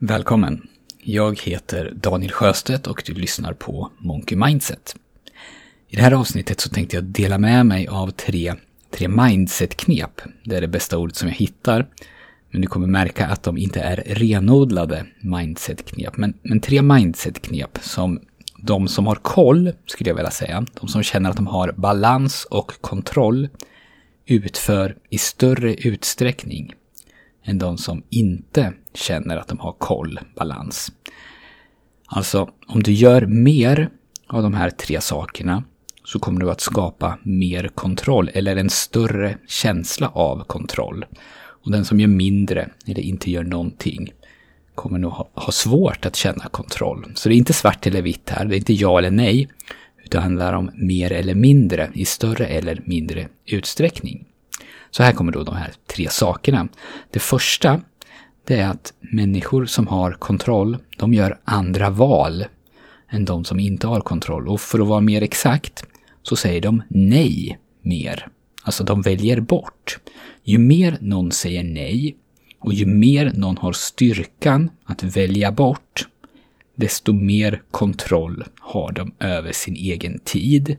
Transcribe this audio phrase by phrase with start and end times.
[0.00, 0.68] Välkommen!
[1.02, 4.96] Jag heter Daniel Sjöstedt och du lyssnar på Monkey Mindset.
[5.88, 8.54] I det här avsnittet så tänkte jag dela med mig av tre,
[8.90, 10.20] tre mindset-knep.
[10.44, 11.86] Det är det bästa ordet som jag hittar.
[12.50, 16.16] Men du kommer märka att de inte är renodlade mindset-knep.
[16.16, 18.20] Men, men tre mindset-knep som
[18.58, 22.46] de som har koll, skulle jag vilja säga, de som känner att de har balans
[22.50, 23.48] och kontroll,
[24.26, 26.74] utför i större utsträckning
[27.44, 30.92] än de som inte känner att de har koll, balans.
[32.06, 33.90] Alltså, om du gör mer
[34.26, 35.64] av de här tre sakerna
[36.04, 41.04] så kommer du att skapa mer kontroll eller en större känsla av kontroll.
[41.64, 44.12] Och den som gör mindre eller inte gör någonting
[44.74, 47.12] kommer nog ha, svårt att känna kontroll.
[47.14, 49.48] Så det är inte svart eller vitt här, det är inte ja eller nej,
[50.04, 54.24] utan det handlar om mer eller mindre i större eller mindre utsträckning.
[54.90, 56.68] Så här kommer då de här tre sakerna.
[57.10, 57.80] Det första,
[58.44, 62.44] det är att människor som har kontroll, de gör andra val
[63.10, 64.48] än de som inte har kontroll.
[64.48, 65.84] Och för att vara mer exakt
[66.22, 68.28] så säger de nej mer.
[68.62, 69.98] Alltså de väljer bort.
[70.44, 72.16] Ju mer någon säger nej
[72.58, 76.08] och ju mer någon har styrkan att välja bort,
[76.74, 80.76] desto mer kontroll har de över sin egen tid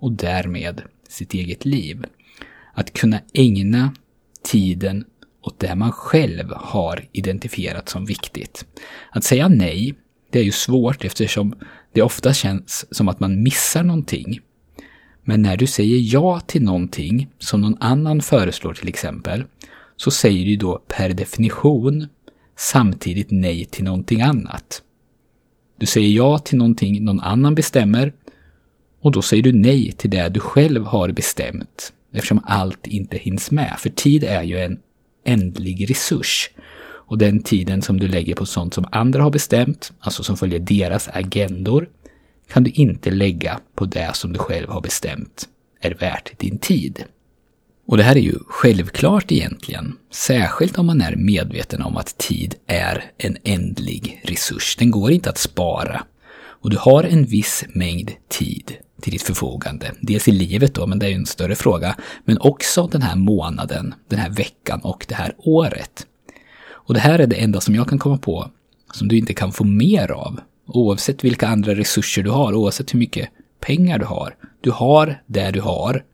[0.00, 2.04] och därmed sitt eget liv.
[2.80, 3.94] Att kunna ägna
[4.42, 5.04] tiden
[5.42, 8.64] åt det man själv har identifierat som viktigt.
[9.10, 9.94] Att säga nej,
[10.30, 11.54] det är ju svårt eftersom
[11.92, 14.40] det ofta känns som att man missar någonting.
[15.24, 19.44] Men när du säger ja till någonting som någon annan föreslår till exempel,
[19.96, 22.08] så säger du då per definition
[22.56, 24.82] samtidigt nej till någonting annat.
[25.78, 28.12] Du säger ja till någonting någon annan bestämmer
[29.00, 33.50] och då säger du nej till det du själv har bestämt eftersom allt inte hinns
[33.50, 33.76] med.
[33.78, 34.78] För tid är ju en
[35.24, 36.50] ändlig resurs.
[37.10, 40.58] Och den tiden som du lägger på sånt som andra har bestämt, alltså som följer
[40.58, 41.88] deras agendor,
[42.52, 45.48] kan du inte lägga på det som du själv har bestämt
[45.80, 47.04] är värt din tid.
[47.86, 52.54] Och det här är ju självklart egentligen, särskilt om man är medveten om att tid
[52.66, 54.76] är en ändlig resurs.
[54.76, 56.04] Den går inte att spara.
[56.62, 59.92] Och du har en viss mängd tid till ditt förfogande.
[60.00, 61.96] Dels i livet då, men det är ju en större fråga.
[62.24, 66.06] Men också den här månaden, den här veckan och det här året.
[66.68, 68.50] Och det här är det enda som jag kan komma på
[68.92, 70.40] som du inte kan få mer av.
[70.66, 73.28] Oavsett vilka andra resurser du har, oavsett hur mycket
[73.60, 74.36] pengar du har.
[74.60, 76.04] Du har det du har.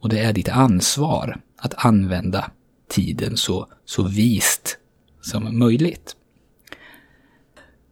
[0.00, 2.50] Och det är ditt ansvar att använda
[2.88, 4.78] tiden så, så vist
[5.20, 6.16] som möjligt.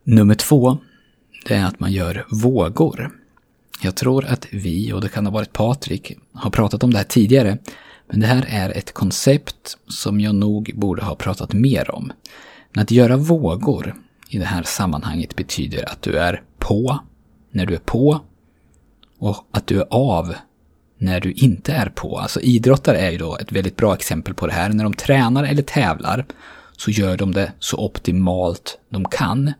[0.04, 0.78] Nummer två,
[1.46, 3.10] det är att man gör vågor.
[3.82, 7.04] Jag tror att vi, och det kan ha varit Patrik, har pratat om det här
[7.04, 7.58] tidigare.
[8.08, 12.12] Men det här är ett koncept som jag nog borde ha pratat mer om.
[12.72, 13.94] Men att göra vågor
[14.28, 16.98] i det här sammanhanget betyder att du är på
[17.50, 18.20] när du är på
[19.18, 20.34] och att du är av
[20.98, 22.18] när du inte är på.
[22.18, 24.68] Alltså idrottare är ju då ett väldigt bra exempel på det här.
[24.68, 26.26] När de tränar eller tävlar
[26.76, 29.52] så gör de det så optimalt de kan.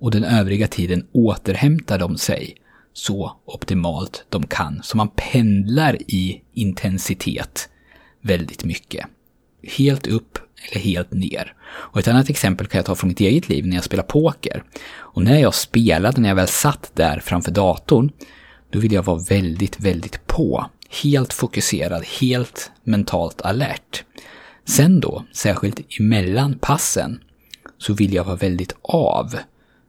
[0.00, 2.56] Och den övriga tiden återhämtar de sig
[2.98, 4.80] så optimalt de kan.
[4.82, 7.68] Så man pendlar i intensitet
[8.22, 9.06] väldigt mycket.
[9.62, 11.54] Helt upp eller helt ner.
[11.68, 14.62] Och ett annat exempel kan jag ta från mitt eget liv när jag spelar poker.
[14.90, 18.10] Och när jag spelade, när jag väl satt där framför datorn,
[18.70, 20.66] då ville jag vara väldigt, väldigt på.
[21.02, 24.04] Helt fokuserad, helt mentalt alert.
[24.64, 27.20] Sen då, särskilt emellan passen,
[27.78, 29.34] så vill jag vara väldigt av.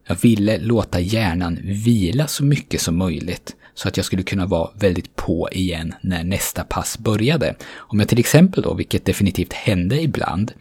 [0.08, 4.72] Jag ville låta hjärnan vila så mycket som möjligt så att jag skulle kunna vara
[4.80, 7.56] väldigt på igen när nästa pass började.
[7.76, 10.54] Om jag till exempel då, vilket definitivt hände ibland,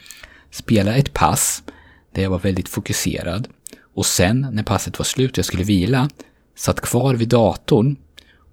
[0.50, 1.62] spelade ett pass
[2.12, 3.48] där jag var väldigt fokuserad
[3.94, 6.08] och sen när passet var slut och jag skulle vila,
[6.56, 7.96] satt kvar vid datorn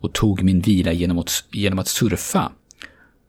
[0.02, 2.52] och tog min vila genom att, genom att surfa,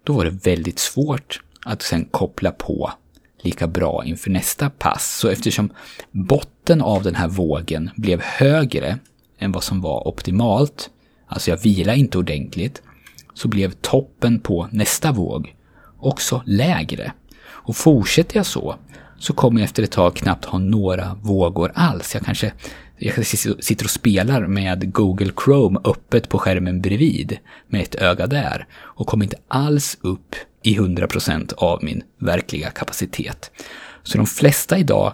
[0.04, 2.92] då var det väldigt svårt att sen koppla på
[3.42, 5.18] lika bra inför nästa pass.
[5.18, 5.70] Så eftersom
[6.10, 8.98] botten av den här vågen blev högre
[9.38, 10.90] än vad som var optimalt,
[11.26, 12.82] alltså jag vilade inte ordentligt,
[13.34, 15.54] så blev toppen på nästa våg
[15.98, 17.12] också lägre.
[17.48, 18.76] Och fortsätter jag så,
[19.18, 22.14] så kommer jag efter ett tag knappt ha några vågor alls.
[22.14, 22.52] Jag kanske,
[22.98, 27.38] jag kanske sitter och spelar med Google Chrome öppet på skärmen bredvid
[27.68, 30.34] med ett öga där och kommer inte alls upp
[30.66, 33.50] i 100% av min verkliga kapacitet.
[34.02, 35.12] Så de flesta idag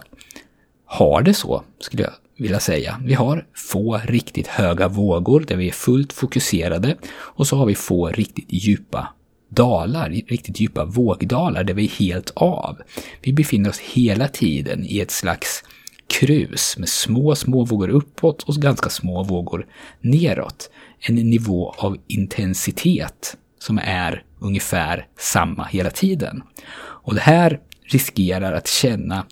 [0.85, 3.01] har det så, skulle jag vilja säga.
[3.03, 7.75] Vi har få riktigt höga vågor där vi är fullt fokuserade och så har vi
[7.75, 9.13] få riktigt djupa
[9.49, 12.77] dalar, riktigt djupa vågdalar där vi är helt av.
[13.21, 15.63] Vi befinner oss hela tiden i ett slags
[16.07, 19.67] krus med små, små vågor uppåt och ganska små vågor
[20.01, 20.69] neråt.
[20.99, 26.43] En nivå av intensitet som är ungefär samma hela tiden.
[26.75, 29.25] Och det här riskerar att känna,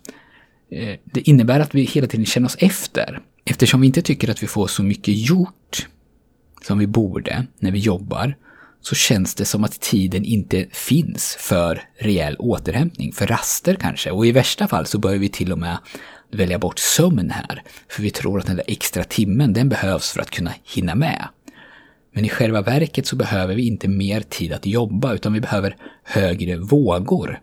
[0.70, 3.20] eh, det innebär att vi hela tiden känner oss efter.
[3.44, 5.88] Eftersom vi inte tycker att vi får så mycket gjort
[6.62, 8.36] som vi borde när vi jobbar,
[8.80, 14.10] så känns det som att tiden inte finns för rejäl återhämtning, för raster kanske.
[14.10, 15.78] Och i värsta fall så börjar vi till och med
[16.32, 20.20] välja bort sömn här, för vi tror att den där extra timmen, den behövs för
[20.20, 21.28] att kunna hinna med.
[22.12, 25.76] Men i själva verket så behöver vi inte mer tid att jobba, utan vi behöver
[26.04, 27.40] högre vågor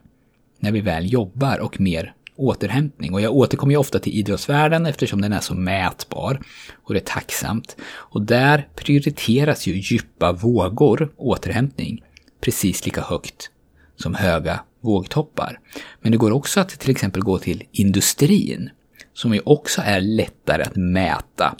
[0.59, 3.13] när vi väl jobbar och mer återhämtning.
[3.13, 6.41] Och jag återkommer ju ofta till idrottsvärlden eftersom den är så mätbar
[6.83, 7.77] och det är tacksamt.
[7.83, 12.03] Och där prioriteras ju djupa vågor, återhämtning,
[12.41, 13.49] precis lika högt
[13.95, 15.59] som höga vågtoppar.
[16.01, 18.69] Men det går också att till exempel gå till industrin,
[19.13, 21.55] som ju också är lättare att mäta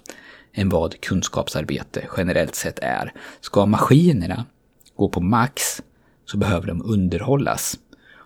[0.54, 3.13] än vad kunskapsarbete generellt sett är.
[3.42, 4.46] Ska maskinerna
[4.96, 5.81] gå på max
[6.25, 7.80] så behöver de underhållas.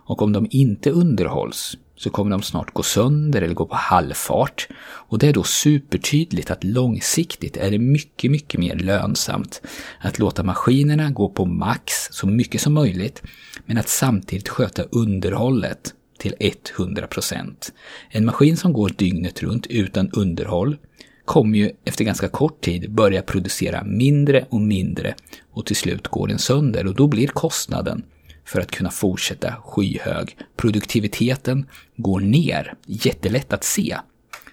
[0.06, 4.68] Och om de inte underhålls så kommer de snart gå sönder eller gå på halvfart.
[4.84, 9.62] Och det är då supertydligt att långsiktigt är det mycket, mycket mer lönsamt
[10.00, 13.22] att låta maskinerna gå på max så mycket som möjligt,
[13.66, 17.72] men att samtidigt sköta underhållet till 100%.
[18.10, 20.76] En maskin som går dygnet runt utan underhåll
[21.24, 25.14] kommer ju efter ganska kort tid börja producera mindre och mindre
[25.50, 28.04] och till slut går den sönder och då blir kostnaden
[28.44, 30.36] för att kunna fortsätta skyhög.
[30.56, 31.66] Produktiviteten
[31.96, 33.96] går ner, jättelätt att se.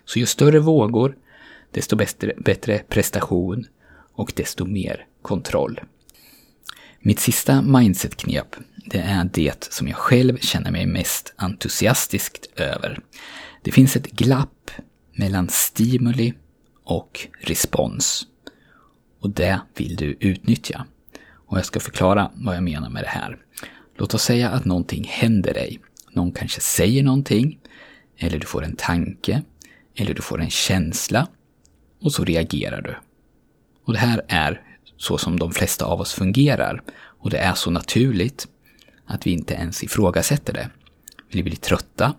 [0.06, 1.16] Så ju större vågor,
[1.72, 3.66] desto bättre, bättre prestation
[4.14, 5.80] och desto mer kontroll.
[7.00, 13.00] Mitt sista mindset-knep, det är det som jag själv känner mig mest entusiastiskt över.
[13.62, 14.72] Det finns ett glapp
[15.14, 16.34] mellan stimuli
[16.84, 18.28] och respons.
[19.20, 20.86] Och det vill du utnyttja.
[21.46, 23.38] Och jag ska förklara vad jag menar med det här.
[23.98, 25.80] Låt oss säga att någonting händer dig.
[26.12, 27.60] Någon kanske säger någonting,
[28.18, 29.44] eller du får en tanke,
[29.96, 31.28] eller du får en känsla,
[32.02, 32.96] och så reagerar du.
[33.86, 34.62] Och det här är
[34.98, 38.48] så som de flesta av oss fungerar, och det är så naturligt
[39.06, 40.70] att vi inte ens ifrågasätter det.
[41.32, 42.14] Vi blir trötta,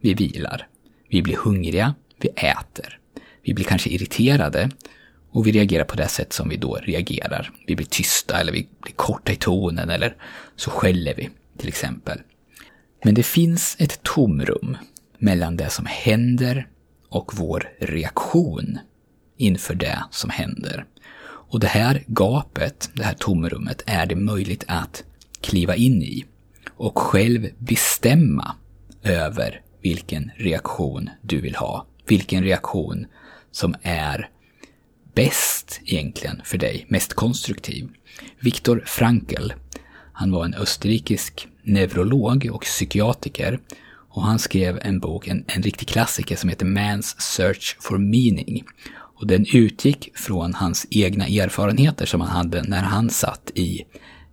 [0.00, 0.68] vi vilar.
[1.08, 2.98] Vi blir hungriga, vi äter.
[3.46, 4.70] Vi blir kanske irriterade
[5.30, 7.50] och vi reagerar på det sätt som vi då reagerar.
[7.66, 10.16] Vi blir tysta eller vi blir korta i tonen eller
[10.56, 12.18] så skäller vi till exempel.
[13.04, 14.76] Men det finns ett tomrum
[15.18, 16.68] mellan det som händer
[17.08, 18.78] och vår reaktion
[19.36, 20.84] inför det som händer.
[21.24, 25.04] Och det här gapet, det här tomrummet, är det möjligt att
[25.40, 26.24] kliva in i
[26.70, 28.56] och själv bestämma
[29.02, 31.86] över vilken reaktion du vill ha.
[32.06, 33.06] Vilken reaktion
[33.56, 34.28] som är
[35.14, 37.88] bäst egentligen för dig, mest konstruktiv.
[38.40, 39.50] Viktor Frankl,
[40.12, 43.60] han var en österrikisk neurolog och psykiatriker
[44.10, 48.64] och han skrev en bok, en, en riktig klassiker som heter Man's Search for Meaning.
[49.18, 53.84] Och den utgick från hans egna erfarenheter som han hade när han satt i,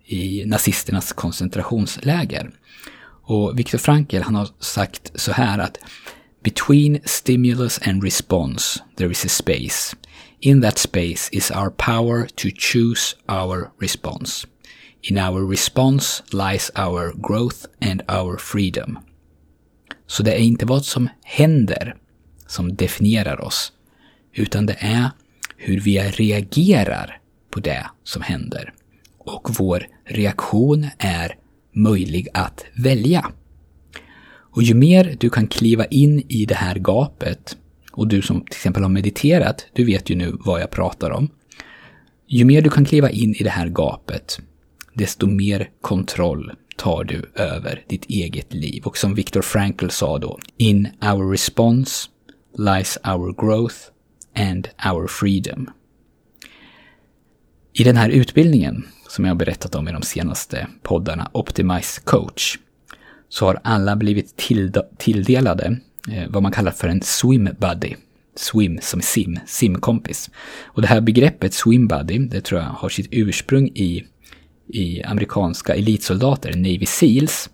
[0.06, 2.52] i nazisternas koncentrationsläger.
[3.26, 5.78] Och Viktor Frankl han har sagt så här att
[6.44, 9.96] Between stimulus and response there is a space.
[10.42, 14.48] In that space is our power to choose our response.
[15.02, 19.00] In our response lies our growth and our freedom.
[20.08, 21.96] Så det är inte vad som händer
[22.48, 23.72] som definierar oss,
[24.34, 25.12] utan det är
[25.58, 27.20] hur vi reagerar
[27.50, 28.74] på det som händer.
[29.18, 31.36] Och vår reaktion är
[31.72, 33.32] möjlig att välja.
[34.56, 37.58] Och ju mer du kan kliva in i det här gapet,
[37.92, 41.30] och du som till exempel har mediterat, du vet ju nu vad jag pratar om.
[42.28, 44.40] Ju mer du kan kliva in i det här gapet,
[44.94, 48.84] desto mer kontroll tar du över ditt eget liv.
[48.84, 52.10] Och som Viktor Frankl sa då, In our response
[52.58, 53.76] lies our growth
[54.36, 55.70] and our freedom.
[57.74, 62.58] I den här utbildningen, som jag har berättat om i de senaste poddarna, Optimize Coach,
[63.34, 64.36] så har alla blivit
[64.98, 65.78] tilldelade
[66.12, 67.96] eh, vad man kallar för en swim buddy.
[68.36, 70.30] Swim som sim, simkompis.
[70.64, 74.04] Och det här begreppet swim buddy, det tror jag har sitt ursprung i,
[74.68, 77.50] i amerikanska elitsoldater, Navy Seals.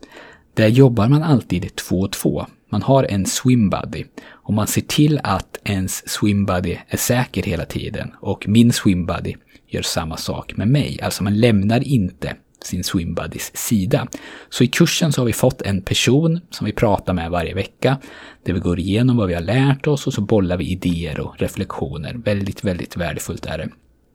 [0.53, 2.45] Där jobbar man alltid två och två.
[2.69, 7.43] Man har en swim buddy och man ser till att ens swim buddy är säker
[7.43, 8.11] hela tiden.
[8.21, 9.35] Och min swim buddy
[9.67, 10.99] gör samma sak med mig.
[11.01, 14.07] Alltså man lämnar inte sin SwimBuddies sida.
[14.49, 17.97] Så i kursen så har vi fått en person som vi pratar med varje vecka,
[18.45, 21.39] där vi går igenom vad vi har lärt oss och så bollar vi idéer och
[21.39, 22.13] reflektioner.
[22.13, 23.69] Väldigt, väldigt värdefullt är det.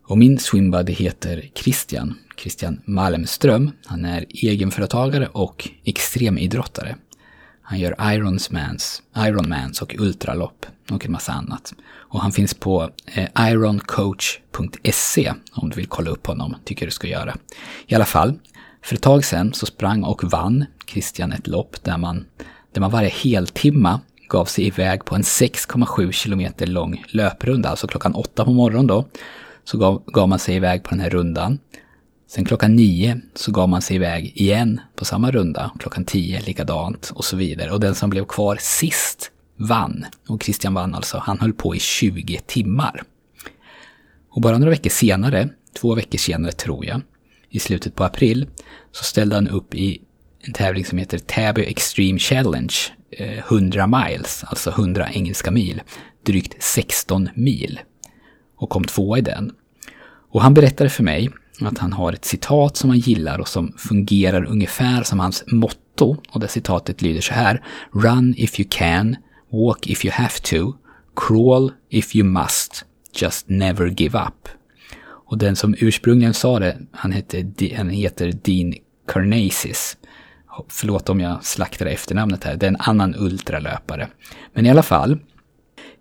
[0.06, 3.70] Och min SwimBuddy heter Christian, Christian Malmström.
[3.86, 6.96] Han är egenföretagare och extremidrottare.
[7.66, 11.74] Han gör Ironmans, Ironmans och ultralopp och en massa annat.
[11.94, 17.06] Och han finns på eh, ironcoach.se om du vill kolla upp honom, tycker du ska
[17.06, 17.36] göra.
[17.86, 18.38] I alla fall,
[18.82, 22.24] för ett tag sedan så sprang och vann Christian ett lopp där man,
[22.72, 28.14] där man varje heltimma gav sig iväg på en 6,7 kilometer lång löprunda, alltså klockan
[28.14, 29.04] åtta på morgonen då,
[29.64, 31.58] så gav, gav man sig iväg på den här rundan.
[32.34, 35.70] Sen klockan nio så gav man sig iväg igen på samma runda.
[35.78, 37.70] Klockan tio likadant och så vidare.
[37.70, 40.06] Och den som blev kvar sist vann.
[40.28, 41.18] Och Christian vann alltså.
[41.18, 43.02] Han höll på i 20 timmar.
[44.30, 45.48] Och bara några veckor senare,
[45.80, 47.00] två veckor senare tror jag,
[47.50, 48.46] i slutet på april,
[48.92, 50.00] så ställde han upp i
[50.40, 52.74] en tävling som heter Täby Extreme Challenge,
[53.10, 55.82] eh, 100 miles, alltså 100 engelska mil,
[56.26, 57.80] drygt 16 mil.
[58.56, 59.52] Och kom tvåa i den.
[60.30, 61.30] Och han berättade för mig
[61.60, 66.16] att han har ett citat som han gillar och som fungerar ungefär som hans motto.
[66.30, 67.62] Och det citatet lyder så här.
[67.92, 69.16] Run if you can,
[69.52, 70.72] walk if you have to,
[71.16, 72.84] crawl if you must,
[73.14, 74.48] just never give up.
[75.26, 78.74] Och den som ursprungligen sa det, han, heter, han heter Dean
[79.12, 79.96] Carnasis.
[80.68, 84.08] Förlåt om jag slaktar efternamnet här, det är en annan ultralöpare.
[84.52, 85.18] Men i alla fall,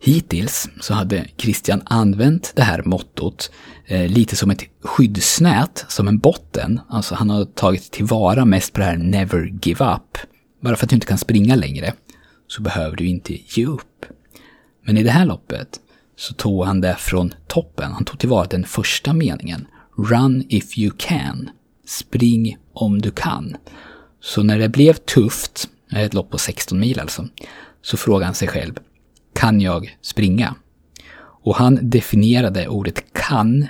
[0.05, 3.51] Hittills så hade Christian använt det här mottot
[3.85, 6.79] eh, lite som ett skyddsnät, som en botten.
[6.89, 10.17] Alltså han har tagit tillvara mest på det här never give up.
[10.61, 11.93] Bara för att du inte kan springa längre
[12.47, 14.05] så behöver du inte ge upp.
[14.85, 15.79] Men i det här loppet
[16.17, 17.91] så tog han det från toppen.
[17.91, 19.67] Han tog tillvara den första meningen.
[19.97, 21.49] Run if you can.
[21.87, 23.55] Spring om du kan.
[24.21, 27.27] Så när det blev tufft, ett lopp på 16 mil alltså,
[27.81, 28.79] så frågade han sig själv
[29.43, 30.55] kan jag springa?
[31.17, 33.67] Och han definierade ordet kan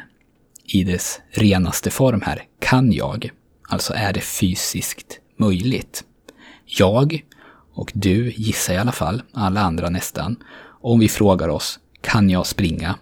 [0.66, 2.44] i dess renaste form här.
[2.60, 3.30] Kan jag?
[3.70, 6.04] Alltså är det fysiskt möjligt?
[6.66, 7.24] Jag,
[7.74, 10.36] och du gissar i alla fall, alla andra nästan,
[10.82, 12.96] om vi frågar oss kan jag springa?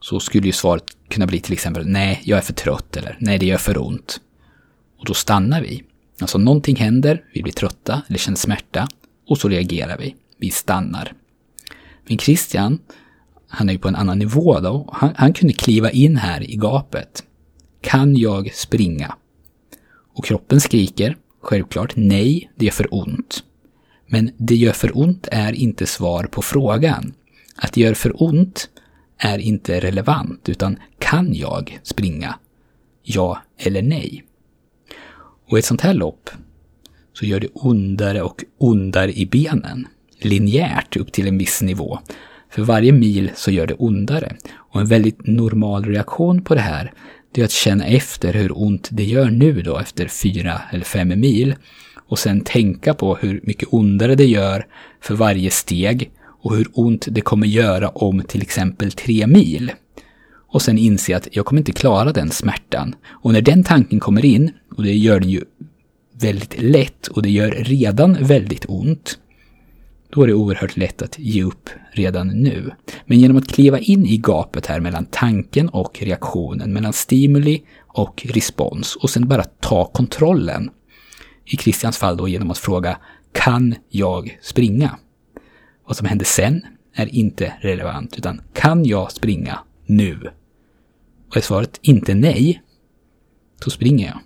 [0.00, 3.38] Så skulle ju svaret kunna bli till exempel nej, jag är för trött eller nej,
[3.38, 4.20] det gör för ont.
[4.98, 5.84] Och då stannar vi.
[6.20, 8.88] Alltså någonting händer, vi blir trötta eller känner smärta
[9.28, 10.14] och så reagerar vi.
[10.38, 11.12] Vi stannar.
[12.06, 12.78] Men Christian,
[13.48, 14.90] han är ju på en annan nivå då.
[14.92, 17.24] Han, han kunde kliva in här i gapet.
[17.80, 19.14] Kan jag springa?
[20.14, 23.44] Och kroppen skriker, självklart, nej, det gör för ont.
[24.06, 27.12] Men det gör för ont är inte svar på frågan.
[27.56, 28.68] Att det gör för ont
[29.18, 32.38] är inte relevant, utan kan jag springa?
[33.02, 34.24] Ja eller nej?
[35.48, 36.30] Och i ett sånt här lopp
[37.12, 39.86] så gör det ondare och ondare i benen
[40.24, 41.98] linjärt upp till en viss nivå.
[42.50, 44.36] För varje mil så gör det ondare.
[44.54, 46.92] Och en väldigt normal reaktion på det här,
[47.32, 51.08] det är att känna efter hur ont det gör nu då efter fyra eller fem
[51.08, 51.54] mil.
[52.08, 54.66] Och sen tänka på hur mycket ondare det gör
[55.00, 56.10] för varje steg
[56.42, 59.72] och hur ont det kommer göra om till exempel tre mil.
[60.48, 62.94] Och sen inse att jag kommer inte klara den smärtan.
[63.08, 65.44] Och när den tanken kommer in, och det gör den ju
[66.20, 69.18] väldigt lätt och det gör redan väldigt ont,
[70.14, 72.70] då är det oerhört lätt att ge upp redan nu.
[73.06, 78.26] Men genom att kliva in i gapet här mellan tanken och reaktionen, mellan stimuli och
[78.28, 80.70] respons och sen bara ta kontrollen.
[81.44, 82.98] I Christians fall då genom att fråga
[83.32, 84.98] Kan jag springa?
[85.86, 90.30] Vad som händer sen är inte relevant, utan kan jag springa nu?
[91.30, 92.62] Och är svaret inte nej,
[93.64, 94.18] så springer jag.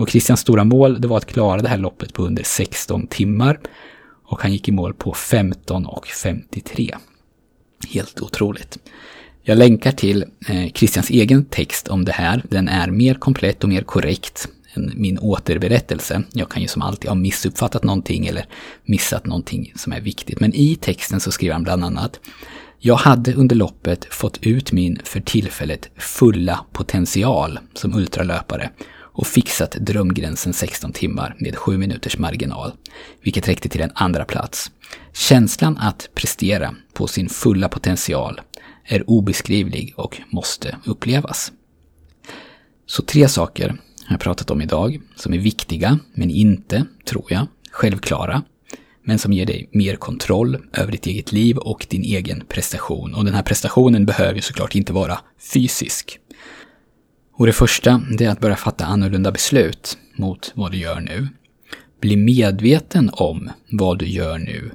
[0.00, 3.60] Och Christians stora mål det var att klara det här loppet på under 16 timmar
[4.32, 6.94] och han gick i mål på 15.53.
[7.88, 8.78] Helt otroligt.
[9.42, 12.42] Jag länkar till eh, Christians egen text om det här.
[12.50, 16.22] Den är mer komplett och mer korrekt än min återberättelse.
[16.32, 18.46] Jag kan ju som alltid ha missuppfattat någonting eller
[18.84, 20.40] missat någonting som är viktigt.
[20.40, 22.20] Men i texten så skriver han bland annat
[22.78, 28.70] jag hade under loppet fått ut min för tillfället fulla potential som ultralöpare
[29.12, 32.72] och fixat drömgränsen 16 timmar med 7 minuters marginal,
[33.22, 34.70] vilket räckte till en andra plats.
[35.12, 38.40] Känslan att prestera på sin fulla potential
[38.84, 41.52] är obeskrivlig och måste upplevas.
[42.86, 47.46] Så tre saker har jag pratat om idag som är viktiga, men inte, tror jag,
[47.70, 48.42] självklara,
[49.04, 53.14] men som ger dig mer kontroll över ditt eget liv och din egen prestation.
[53.14, 55.20] Och den här prestationen behöver ju såklart inte vara
[55.52, 56.18] fysisk.
[57.32, 61.28] Och det första, det är att börja fatta annorlunda beslut mot vad du gör nu.
[62.00, 64.70] Bli medveten om vad du gör nu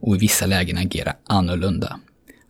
[0.00, 2.00] och i vissa lägen agera annorlunda.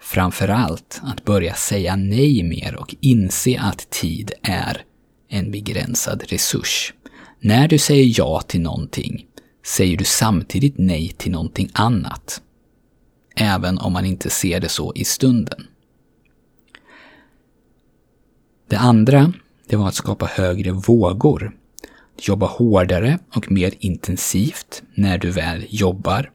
[0.01, 4.85] Framförallt att börja säga nej mer och inse att tid är
[5.29, 6.95] en begränsad resurs.
[7.41, 9.27] När du säger ja till någonting
[9.67, 12.43] säger du samtidigt nej till någonting annat.
[13.37, 15.67] Även om man inte ser det så i stunden.
[18.69, 19.33] Det andra,
[19.73, 21.53] det var att skapa högre vågor.
[22.23, 26.31] Jobba hårdare och mer intensivt när du väl jobbar.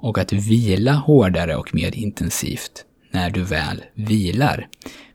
[0.00, 4.68] Och att vila hårdare och mer intensivt när du väl vilar.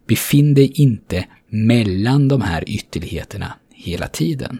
[0.07, 4.59] Befinn dig inte mellan de här ytterligheterna hela tiden.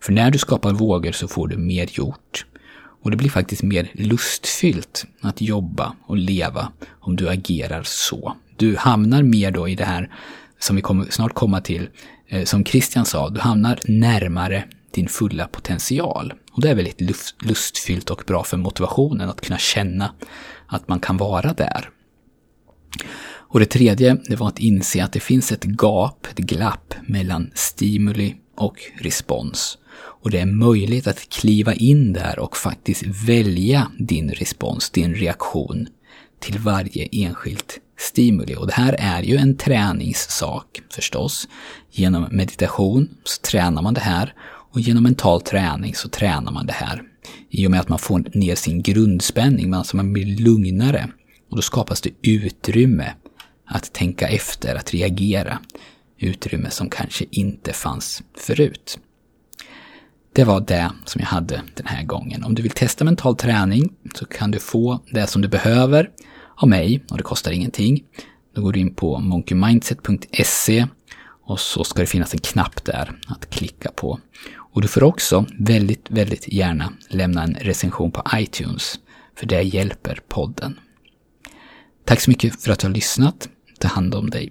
[0.00, 2.46] För när du skapar vågor så får du mer gjort.
[3.02, 8.36] Och det blir faktiskt mer lustfyllt att jobba och leva om du agerar så.
[8.56, 10.10] Du hamnar mer då i det här
[10.64, 11.88] som vi kommer snart komma till,
[12.28, 16.32] Eh, som Christian sa, du hamnar närmare din fulla potential.
[16.52, 17.00] Och det är väldigt
[17.42, 20.14] lustfyllt och bra för motivationen att kunna känna
[20.66, 21.90] att man kan vara där.
[23.54, 27.50] Och det tredje, det var att inse att det finns ett gap, ett glapp mellan
[27.54, 29.78] stimuli och respons.
[29.96, 35.86] Och det är möjligt att kliva in där och faktiskt välja din respons, din reaktion
[36.40, 38.54] till varje enskilt stimuli.
[38.54, 41.48] Och det här är ju en träningssak förstås.
[41.90, 44.34] Genom meditation så tränar man det här
[44.72, 47.02] och genom mental träning så tränar man det här.
[47.50, 51.08] I och med att man får ner sin grundspänning, alltså man blir lugnare.
[51.50, 53.12] Och då skapas det utrymme
[53.66, 55.58] att tänka efter, att reagera.
[56.18, 58.98] Utrymme som kanske inte fanns förut.
[60.32, 62.44] Det var det som jag hade den här gången.
[62.44, 66.10] Om du vill testa mental träning så kan du få det som du behöver
[66.56, 68.04] av mig och det kostar ingenting.
[68.54, 70.86] Då går du in på monkeymindset.se
[71.46, 74.20] och så ska det finnas en knapp där att klicka på.
[74.56, 79.00] Och du får också väldigt, väldigt gärna lämna en recension på iTunes,
[79.36, 80.78] för det hjälper podden.
[82.04, 83.48] Tack så mycket för att du har lyssnat.
[83.78, 84.50] Ta hand om dig.